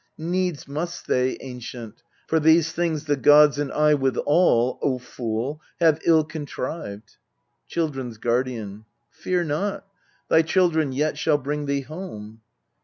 [0.17, 5.61] Needs must they, ancient; for these things the gods And 1 withal O fool!
[5.79, 7.17] have ill contrived.
[7.67, 8.85] Children s Guardian.
[9.11, 9.85] Fear not:
[10.27, 12.41] thy children yet shall bring thee home.